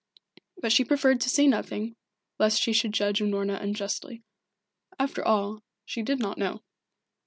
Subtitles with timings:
[0.57, 1.95] But she preferred to say nothing,
[2.39, 4.23] lest she should judge Unorna unjustly.
[4.97, 6.63] After all, she did not know.